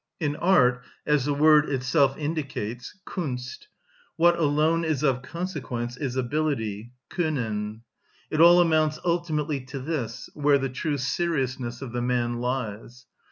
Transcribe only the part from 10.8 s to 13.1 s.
seriousness of the man lies.